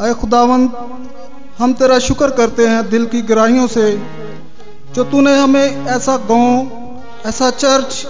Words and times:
अय 0.00 0.12
खुदावंद 0.14 0.70
हम 1.58 1.72
तेरा 1.72 1.98
शुक्र 1.98 2.28
करते 2.30 2.66
हैं 2.66 2.88
दिल 2.90 3.04
की 3.06 3.20
ग्राहियों 3.22 3.66
से, 3.66 3.90
जो 4.94 5.04
तूने 5.04 5.34
हमें 5.38 5.86
ऐसा 5.86 6.16
गाँव, 6.30 7.28
ऐसा 7.28 7.50
चर्च 7.52 8.06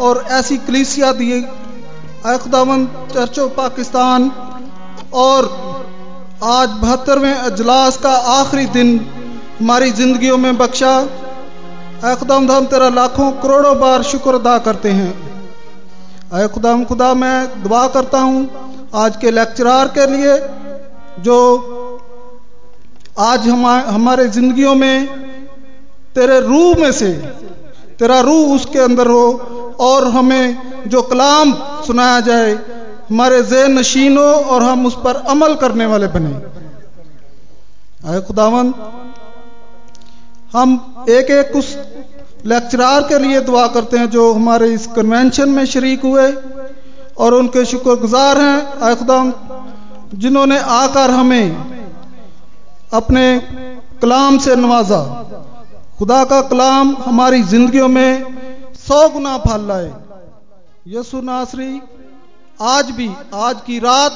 और 0.00 0.24
ऐसी 0.30 0.56
कलीसिया 0.58 1.12
दी। 1.12 1.30
अय 1.32 2.38
खुदावंद 2.38 2.88
चर्च 3.12 3.38
ऑफ़ 3.38 3.52
पाकिस्तान 3.52 4.30
और 5.14 5.48
आज 6.44 6.68
बहत्तरवें 6.82 7.34
अजलास 7.34 7.96
का 7.96 8.16
आखिरी 8.32 8.66
दिन 8.72 8.98
हमारी 9.60 9.90
जिंदगियों 9.92 10.38
में 10.38 10.56
बख्शा। 10.58 10.96
अय 12.04 12.16
खुदाम 12.16 12.50
हम 12.52 12.66
तेरा 12.66 12.88
लाखों 12.90 13.30
करोड़ों 13.38 13.78
बार 13.78 14.02
शुक्र 14.02 14.34
अदा 14.34 14.58
करते 14.58 14.90
हैं। 14.90 15.10
अय 16.32 16.48
खुदाम 16.48 16.84
खुदा, 16.84 17.14
मैं 17.14 17.62
दुआ 17.62 17.86
करता 17.88 18.18
हूँ 18.20 18.46
आज 18.94 19.16
के 19.16 19.30
लेक्चरार 19.30 19.88
के 19.88 20.06
लिए 20.06 20.38
जो 21.18 21.36
आज 23.18 23.48
हम 23.48 23.66
हमारे 23.66 24.26
जिंदगियों 24.28 24.74
में 24.74 25.06
तेरे 26.14 26.40
रूह 26.40 26.80
में 26.80 26.92
से, 26.92 27.12
तेरा 27.98 28.20
रूह 28.20 28.54
उसके 28.54 28.78
अंदर 28.78 29.06
हो 29.06 29.26
और 29.80 30.06
हमें 30.08 30.56
जो 30.86 31.02
कलाम 31.02 31.52
सुनाया 31.86 32.20
जाए, 32.20 32.52
हमारे 33.10 33.42
जैन 33.42 33.78
नशीन 33.78 34.18
और 34.18 34.62
हम 34.62 34.86
उस 34.86 34.94
पर 35.04 35.16
अमल 35.28 35.54
करने 35.54 35.86
वाले 35.86 36.06
बने। 36.08 36.34
आए 38.04 38.20
खुदावन 38.20 38.72
हम 40.52 41.04
एक 41.10 41.30
एक 41.30 41.56
उस 41.56 41.76
लेक्चरार 42.46 43.02
के 43.02 43.18
लिए 43.18 43.40
दुआ 43.40 43.66
करते 43.68 43.98
हैं 43.98 44.08
जो 44.10 44.32
हमारे 44.32 44.68
इस 44.74 44.86
कन्वेंशन 44.86 45.48
में 45.48 45.64
शरीक 45.66 46.04
हुए 46.04 46.30
और 47.18 47.34
उनके 47.34 47.64
शुक्रगुजार 47.64 48.40
हैं। 48.40 48.80
आए 48.80 48.94
खुदाम 48.94 49.32
जिन्होंने 50.16 50.58
आकर 50.58 51.10
हमें 51.10 51.46
अपने 52.94 53.24
कलाम 54.02 54.38
से 54.38 54.56
नवाजा। 54.56 55.00
खुदा 55.98 56.22
का 56.24 56.40
कलाम 56.48 56.96
हमारी 57.02 57.42
जिंदगियों 57.44 57.88
में 57.88 58.72
सौ 58.78 59.08
गुना 59.08 59.36
फल 59.38 59.60
लाए। 59.62 59.92
यसु 60.88 61.20
नासरी, 61.22 61.80
आज 62.64 62.90
भी, 62.90 63.10
आज 63.34 63.60
की 63.60 63.78
रात, 63.78 64.12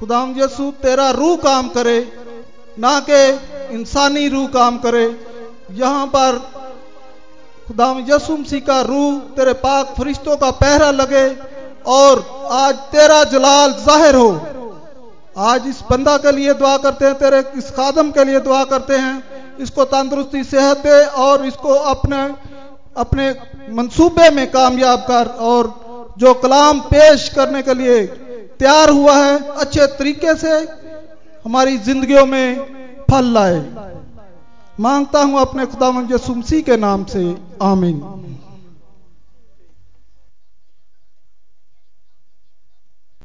खुदाम 0.00 0.34
यसु 0.38 0.70
तेरा 0.82 1.10
रूह 1.12 1.36
काम 1.38 1.68
करे, 1.68 2.00
ना 2.78 2.98
के 3.00 3.22
इंसानी 3.74 4.28
रूह 4.28 4.46
काम 4.48 4.78
करे। 4.78 5.04
यहाँ 5.74 6.06
पर 6.06 6.38
खुदाम 7.68 8.04
यसु 8.08 8.36
मसीह 8.36 8.60
का 8.60 8.80
रूह 8.82 9.18
तेरे 9.36 9.52
पाक 9.60 9.94
फरिश्तों 9.98 10.36
का 10.36 10.50
पहरा 10.56 10.90
लगे 10.92 11.26
और 11.88 12.24
आज 12.52 12.74
तेरा 12.92 13.22
जलाल 13.26 13.72
ज़ाहिर 13.80 14.14
हो। 14.14 14.30
आज 15.38 15.66
इस 15.68 15.82
बंदा 15.90 16.16
के 16.16 16.30
लिए 16.32 16.54
दुआ 16.54 16.76
करते 16.76 17.04
हैं, 17.04 17.14
तेरे 17.14 17.42
इस 17.58 17.70
खादम 17.70 18.10
के 18.10 18.24
लिए 18.24 18.40
दुआ 18.40 18.62
करते 18.64 18.94
हैं। 18.94 19.56
इसको 19.60 19.84
तंदुरुस्ती, 19.84 20.42
सेहत 20.44 20.78
दे 20.78 21.04
और 21.18 21.44
इसको 21.46 21.74
अपने 21.92 22.22
अपने 22.96 23.30
मंसूबे 23.72 24.28
में 24.30 24.50
कामयाब 24.50 24.98
कर 25.00 25.26
और 25.40 26.14
जो 26.18 26.32
कलाम 26.34 26.80
पेश 26.90 27.28
करने 27.28 27.62
के 27.62 27.74
लिए 27.74 28.00
तैयार 28.58 28.90
हुआ 28.90 29.14
है, 29.16 29.38
अच्छे 29.56 29.86
तरीके 29.88 30.34
से 30.34 30.50
हमारी 31.44 31.76
जिंदगियों 31.78 32.26
में 32.26 33.04
फल 33.10 33.24
लाए। 33.24 33.60
माँगता 34.80 35.22
हूँ 35.22 35.40
अपने 35.40 35.66
खुदा 35.66 35.88
यसुमसी 36.14 36.62
के 36.62 36.76
नाम 36.76 37.04
से, 37.04 37.22
आमीन। 37.62 38.27